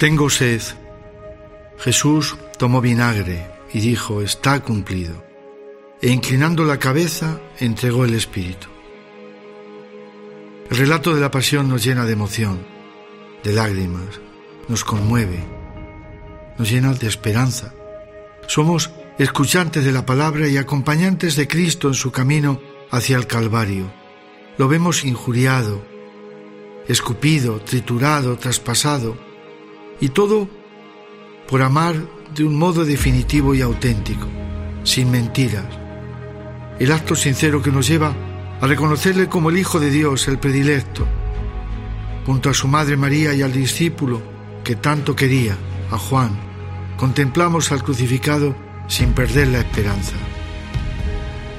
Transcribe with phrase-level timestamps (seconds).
[0.00, 0.62] Tengo sed.
[1.78, 5.22] Jesús tomó vinagre y dijo, está cumplido.
[6.00, 8.68] E inclinando la cabeza, entregó el Espíritu.
[10.70, 12.60] El relato de la pasión nos llena de emoción,
[13.44, 14.22] de lágrimas,
[14.68, 15.44] nos conmueve,
[16.56, 17.74] nos llena de esperanza.
[18.46, 22.58] Somos escuchantes de la palabra y acompañantes de Cristo en su camino
[22.90, 23.92] hacia el Calvario.
[24.56, 25.84] Lo vemos injuriado,
[26.88, 29.28] escupido, triturado, traspasado,
[30.00, 30.48] y todo
[31.48, 31.96] por amar
[32.34, 34.26] de un modo definitivo y auténtico,
[34.84, 35.66] sin mentiras.
[36.78, 38.14] El acto sincero que nos lleva
[38.60, 41.06] a reconocerle como el Hijo de Dios, el predilecto,
[42.24, 44.22] junto a su Madre María y al discípulo
[44.64, 45.56] que tanto quería,
[45.90, 46.30] a Juan,
[46.96, 48.54] contemplamos al crucificado
[48.86, 50.14] sin perder la esperanza.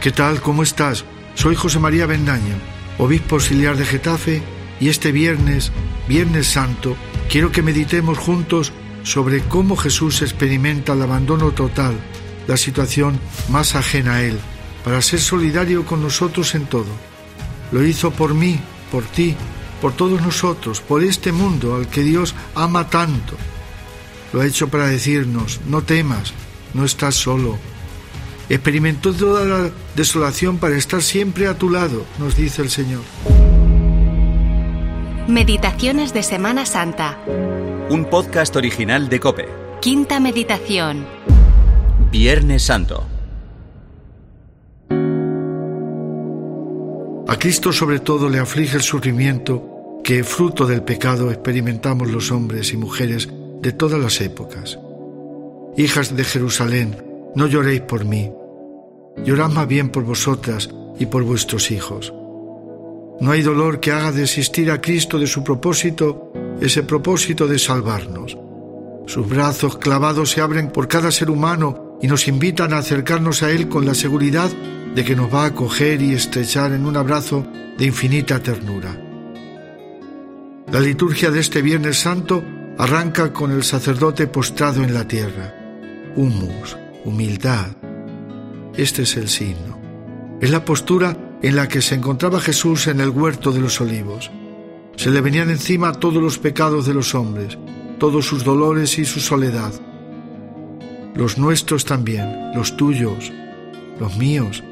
[0.00, 0.40] ¿Qué tal?
[0.40, 1.04] ¿Cómo estás?
[1.34, 2.54] Soy José María Bendaño,
[2.98, 4.42] obispo auxiliar de Getafe,
[4.80, 5.72] y este viernes,
[6.08, 6.96] Viernes Santo,
[7.30, 8.72] quiero que meditemos juntos
[9.04, 11.94] sobre cómo Jesús experimenta el abandono total,
[12.46, 13.18] la situación
[13.48, 14.38] más ajena a Él,
[14.84, 16.90] para ser solidario con nosotros en todo.
[17.70, 19.36] Lo hizo por mí, por ti,
[19.80, 23.36] por todos nosotros, por este mundo al que Dios ama tanto.
[24.32, 26.34] Lo ha hecho para decirnos, no temas,
[26.74, 27.58] no estás solo.
[28.48, 33.02] Experimentó toda la desolación para estar siempre a tu lado, nos dice el Señor.
[35.30, 37.16] Meditaciones de Semana Santa.
[37.88, 39.48] Un podcast original de Cope.
[39.80, 41.06] Quinta meditación.
[42.10, 43.06] Viernes Santo.
[47.28, 52.72] A Cristo sobre todo le aflige el sufrimiento que, fruto del pecado, experimentamos los hombres
[52.72, 53.28] y mujeres
[53.62, 54.80] de todas las épocas.
[55.76, 57.04] Hijas de Jerusalén,
[57.36, 58.32] no lloréis por mí,
[59.24, 62.12] llorad más bien por vosotras y por vuestros hijos.
[63.20, 68.38] No hay dolor que haga desistir a Cristo de su propósito, ese propósito de salvarnos.
[69.06, 73.50] Sus brazos clavados se abren por cada ser humano y nos invitan a acercarnos a
[73.50, 74.50] Él con la seguridad
[74.94, 77.46] de que nos va a acoger y estrechar en un abrazo
[77.76, 78.96] de infinita ternura.
[80.72, 82.42] La liturgia de este Viernes Santo
[82.78, 85.54] arranca con el sacerdote postrado en la tierra.
[86.16, 87.66] Humus, humildad.
[88.74, 89.78] Este es el signo.
[90.40, 94.30] Es la postura en la que se encontraba Jesús en el huerto de los olivos.
[94.96, 97.56] Se le venían encima todos los pecados de los hombres,
[97.98, 99.72] todos sus dolores y su soledad.
[101.14, 103.32] Los nuestros también, los tuyos,
[103.98, 104.62] los míos.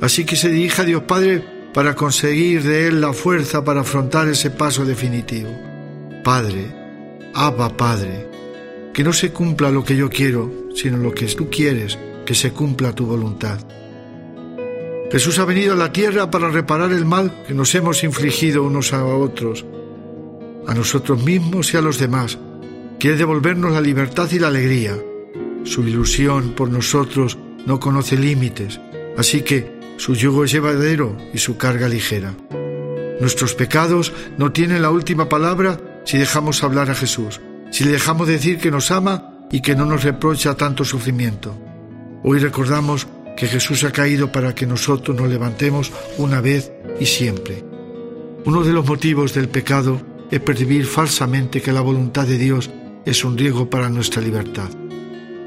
[0.00, 1.44] Así que se dirige a Dios Padre
[1.74, 5.50] para conseguir de Él la fuerza para afrontar ese paso definitivo.
[6.24, 6.74] Padre,
[7.34, 8.28] Abba Padre,
[8.92, 12.52] que no se cumpla lo que yo quiero, sino lo que tú quieres, que se
[12.52, 13.58] cumpla tu voluntad.
[15.12, 18.94] Jesús ha venido a la tierra para reparar el mal que nos hemos infligido unos
[18.94, 19.66] a otros,
[20.66, 22.38] a nosotros mismos y a los demás.
[22.98, 24.96] Quiere devolvernos la libertad y la alegría.
[25.64, 27.36] Su ilusión por nosotros
[27.66, 28.80] no conoce límites,
[29.18, 32.34] así que su yugo es llevadero y su carga ligera.
[33.20, 38.28] Nuestros pecados no tienen la última palabra si dejamos hablar a Jesús, si le dejamos
[38.28, 41.54] decir que nos ama y que no nos reprocha tanto sufrimiento.
[42.22, 43.06] Hoy recordamos
[43.42, 46.70] que Jesús ha caído para que nosotros nos levantemos una vez
[47.00, 47.64] y siempre.
[48.44, 52.70] Uno de los motivos del pecado es percibir falsamente que la voluntad de Dios
[53.04, 54.70] es un riesgo para nuestra libertad.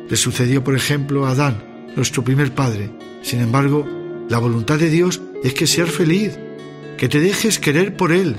[0.09, 2.91] Le sucedió, por ejemplo, a Adán, nuestro primer padre.
[3.21, 3.87] Sin embargo,
[4.27, 6.37] la voluntad de Dios es que seas feliz,
[6.97, 8.35] que te dejes querer por Él.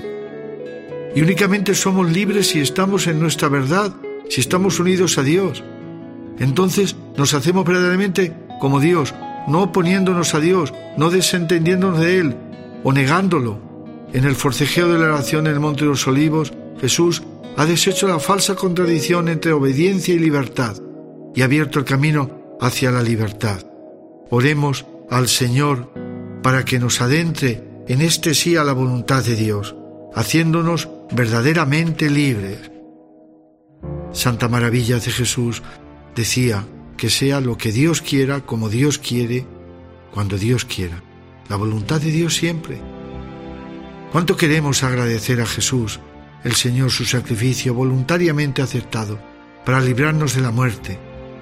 [1.14, 3.96] Y únicamente somos libres si estamos en nuestra verdad,
[4.28, 5.64] si estamos unidos a Dios.
[6.38, 9.14] Entonces nos hacemos verdaderamente como Dios,
[9.46, 12.36] no oponiéndonos a Dios, no desentendiéndonos de Él
[12.82, 13.60] o negándolo.
[14.12, 17.22] En el forcejeo de la oración en el Monte de los Olivos, Jesús
[17.56, 20.76] ha deshecho la falsa contradicción entre obediencia y libertad
[21.34, 23.60] y ha abierto el camino hacia la libertad.
[24.30, 25.92] Oremos al Señor
[26.42, 29.76] para que nos adentre en este sí a la voluntad de Dios,
[30.14, 32.70] haciéndonos verdaderamente libres.
[34.12, 35.62] Santa Maravilla de Jesús
[36.14, 36.64] decía,
[36.96, 39.46] que sea lo que Dios quiera, como Dios quiere,
[40.12, 41.02] cuando Dios quiera.
[41.48, 42.80] La voluntad de Dios siempre.
[44.12, 46.00] ¿Cuánto queremos agradecer a Jesús,
[46.42, 49.18] el Señor, su sacrificio voluntariamente aceptado
[49.64, 50.98] para librarnos de la muerte?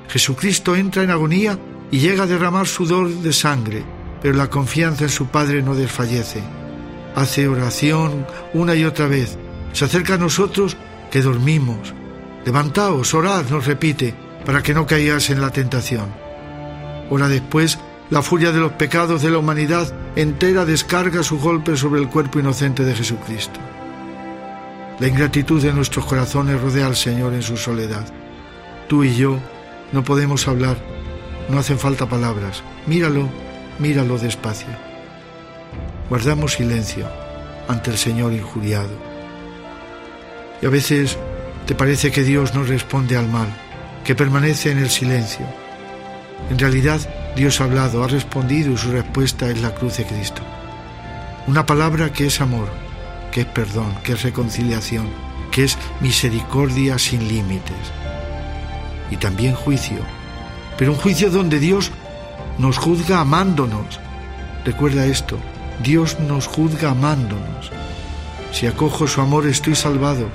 [0.08, 1.58] Jesucristo entra en agonía
[1.90, 3.84] y llega a derramar sudor de sangre,
[4.20, 6.42] pero la confianza en su Padre no desfallece.
[7.14, 9.38] Hace oración una y otra vez.
[9.72, 10.76] Se acerca a nosotros
[11.10, 11.94] que dormimos.
[12.44, 14.14] Levantaos, orad, nos repite,
[14.44, 16.12] para que no caigas en la tentación.
[17.10, 17.78] Hora después,
[18.10, 22.38] la furia de los pecados de la humanidad entera descarga su golpe sobre el cuerpo
[22.38, 23.60] inocente de Jesucristo.
[25.00, 28.06] La ingratitud de nuestros corazones rodea al Señor en su soledad.
[28.88, 29.38] Tú y yo
[29.92, 30.76] no podemos hablar,
[31.48, 32.62] no hacen falta palabras.
[32.86, 33.28] Míralo,
[33.78, 34.68] míralo despacio.
[36.08, 37.08] Guardamos silencio
[37.66, 38.96] ante el Señor injuriado.
[40.62, 41.18] Y a veces
[41.66, 43.48] te parece que Dios no responde al mal,
[44.04, 45.46] que permanece en el silencio.
[46.50, 47.00] En realidad,
[47.36, 50.42] Dios ha hablado, ha respondido y su respuesta es la cruz de Cristo.
[51.46, 52.68] Una palabra que es amor,
[53.32, 55.08] que es perdón, que es reconciliación,
[55.50, 57.76] que es misericordia sin límites.
[59.10, 59.98] Y también juicio,
[60.78, 61.90] pero un juicio donde Dios
[62.58, 64.00] nos juzga amándonos.
[64.64, 65.38] Recuerda esto,
[65.82, 67.70] Dios nos juzga amándonos.
[68.52, 70.28] Si acojo su amor estoy salvado.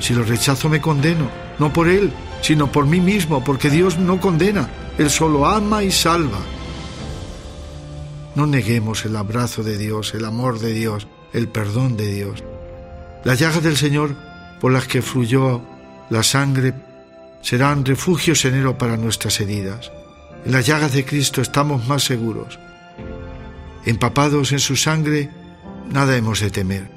[0.00, 2.12] Si lo rechazo me condeno, no por Él,
[2.42, 4.68] sino por mí mismo, porque Dios no condena,
[4.98, 6.40] Él solo ama y salva.
[8.34, 12.42] No neguemos el abrazo de Dios, el amor de Dios, el perdón de Dios.
[13.24, 14.14] Las llagas del Señor
[14.60, 15.62] por las que fluyó
[16.10, 16.74] la sangre
[17.42, 19.92] serán refugios enero para nuestras heridas.
[20.44, 22.58] En las llagas de Cristo estamos más seguros.
[23.84, 25.30] Empapados en su sangre,
[25.90, 26.90] nada hemos de temer.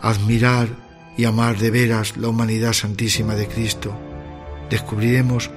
[0.00, 0.68] Admirar
[1.16, 3.96] y amar de veras la humanidad santísima de Cristo,
[4.68, 5.50] descubriremos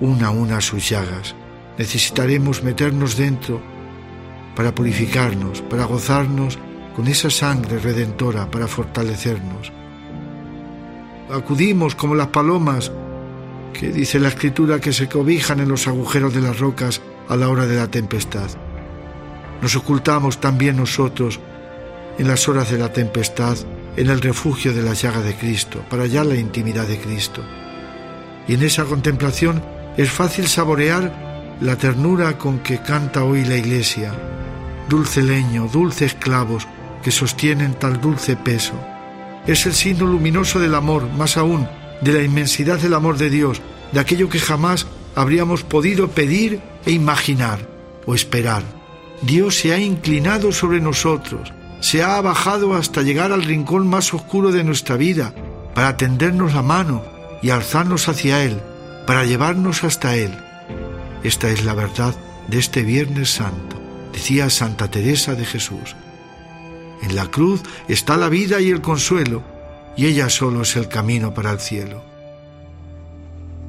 [0.00, 1.34] una a una sus llagas.
[1.78, 3.60] Necesitaremos meternos dentro
[4.56, 6.58] para purificarnos, para gozarnos
[6.96, 9.72] con esa sangre redentora, para fortalecernos.
[11.30, 12.92] Acudimos como las palomas,
[13.72, 17.48] que dice la escritura que se cobijan en los agujeros de las rocas a la
[17.48, 18.50] hora de la tempestad.
[19.62, 21.40] Nos ocultamos también nosotros
[22.18, 23.56] en las horas de la tempestad
[23.96, 27.42] en el refugio de la llaga de Cristo, para hallar la intimidad de Cristo.
[28.48, 29.62] Y en esa contemplación
[29.96, 34.12] es fácil saborear la ternura con que canta hoy la Iglesia,
[34.88, 36.66] dulce leño, dulces clavos
[37.02, 38.74] que sostienen tal dulce peso.
[39.46, 41.68] Es el signo luminoso del amor, más aún,
[42.00, 43.60] de la inmensidad del amor de Dios,
[43.92, 47.68] de aquello que jamás habríamos podido pedir e imaginar
[48.06, 48.62] o esperar.
[49.20, 54.52] Dios se ha inclinado sobre nosotros, se ha bajado hasta llegar al rincón más oscuro
[54.52, 55.34] de nuestra vida
[55.74, 57.02] para tendernos la mano
[57.42, 58.60] y alzarnos hacia Él,
[59.04, 60.32] para llevarnos hasta Él.
[61.24, 62.14] Esta es la verdad
[62.46, 63.82] de este Viernes Santo,
[64.12, 65.96] decía Santa Teresa de Jesús.
[67.02, 69.42] En la cruz está la vida y el consuelo,
[69.96, 72.04] y ella solo es el camino para el cielo.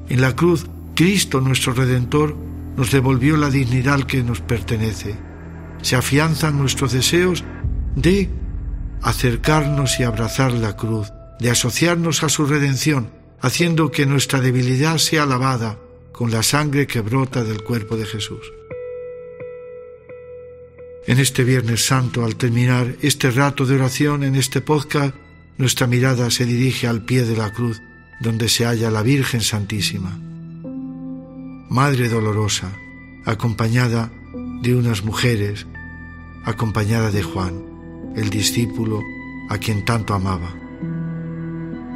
[0.08, 2.38] En la cruz, Cristo nuestro Redentor
[2.78, 5.16] nos devolvió la dignidad que nos pertenece.
[5.82, 7.44] Se afianzan nuestros deseos
[7.96, 8.30] de
[9.02, 13.12] acercarnos y abrazar la cruz, de asociarnos a su redención,
[13.42, 15.78] haciendo que nuestra debilidad sea lavada
[16.12, 18.52] con la sangre que brota del cuerpo de Jesús.
[21.06, 25.14] En este Viernes Santo, al terminar este rato de oración en este podcast,
[25.58, 27.82] nuestra mirada se dirige al pie de la cruz,
[28.22, 30.18] donde se halla la Virgen Santísima.
[31.70, 32.72] Madre dolorosa,
[33.26, 34.12] acompañada
[34.62, 35.68] de unas mujeres,
[36.46, 37.73] acompañada de Juan
[38.16, 39.02] el discípulo
[39.50, 40.54] a quien tanto amaba.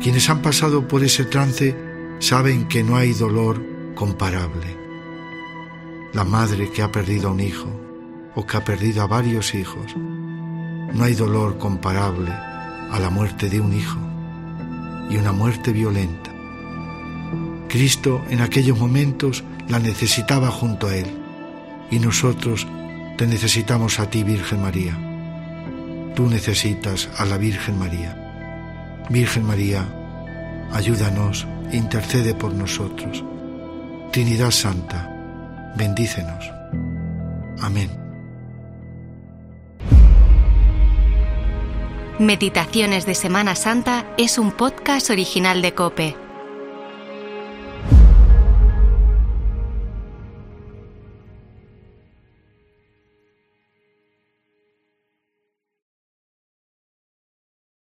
[0.01, 1.75] Quienes han pasado por ese trance
[2.19, 3.63] saben que no hay dolor
[3.95, 4.77] comparable.
[6.13, 7.69] La madre que ha perdido a un hijo
[8.35, 13.59] o que ha perdido a varios hijos, no hay dolor comparable a la muerte de
[13.59, 13.99] un hijo
[15.09, 16.31] y una muerte violenta.
[17.67, 21.07] Cristo en aquellos momentos la necesitaba junto a Él
[21.91, 22.65] y nosotros
[23.17, 25.16] te necesitamos a ti, Virgen María
[26.17, 29.05] tú necesitas a la Virgen María.
[29.07, 29.87] Virgen María,
[30.71, 33.23] ayúdanos, intercede por nosotros.
[34.11, 35.07] Trinidad Santa,
[35.77, 36.43] bendícenos.
[37.61, 37.91] Amén.
[42.17, 46.26] Meditaciones de Semana Santa es un podcast original de Cope.